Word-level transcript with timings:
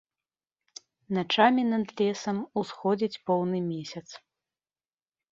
Начамі 1.17 1.65
над 1.73 1.91
лесам 1.99 2.37
усходзіць 2.61 3.19
поўны 3.27 3.59
месяц. 3.67 4.03